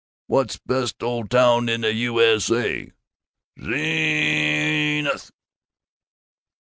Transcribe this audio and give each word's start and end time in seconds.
"What's 0.25 0.57
best 0.57 1.03
ole 1.03 1.27
town 1.27 1.69
in 1.69 1.81
the 1.81 1.93
U. 1.93 2.19
S. 2.19 2.49
A.?" 2.49 2.91
"Zeeeeeen 3.59 5.05
ith!" 5.05 5.29